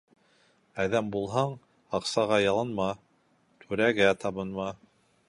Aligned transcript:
Әҙәм 0.83 1.11
булһаң, 1.15 1.53
аҡсаға 1.99 2.39
ялынма, 2.45 2.87
түрәгә 3.67 4.09
табынма. 4.25 4.71